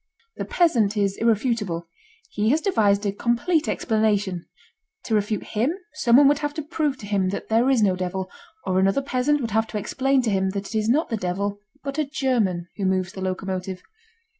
The 0.37 0.45
peasant 0.45 0.97
is 0.97 1.15
irrefutable. 1.17 1.87
He 2.31 2.49
has 2.49 2.59
devised 2.59 3.05
a 3.05 3.11
complete 3.11 3.67
explanation. 3.67 4.47
To 5.03 5.13
refute 5.13 5.43
him 5.43 5.73
someone 5.93 6.27
would 6.27 6.39
have 6.39 6.55
to 6.55 6.63
prove 6.63 6.97
to 7.01 7.05
him 7.05 7.29
that 7.29 7.49
there 7.49 7.69
is 7.69 7.83
no 7.83 7.95
devil, 7.95 8.27
or 8.65 8.79
another 8.79 9.03
peasant 9.03 9.41
would 9.41 9.51
have 9.51 9.67
to 9.67 9.77
explain 9.77 10.23
to 10.23 10.31
him 10.31 10.49
that 10.53 10.73
it 10.73 10.75
is 10.75 10.89
not 10.89 11.09
the 11.09 11.17
devil 11.17 11.59
but 11.83 11.99
a 11.99 12.09
German, 12.11 12.67
who 12.77 12.85
moves 12.85 13.13
the 13.13 13.21
locomotive. 13.21 13.83